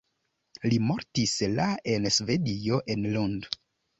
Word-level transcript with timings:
Li 0.71 0.79
mortis 0.91 1.33
la 1.59 1.67
en 1.93 2.09
Svedio 2.17 2.79
en 2.95 3.05
Lund. 3.17 3.47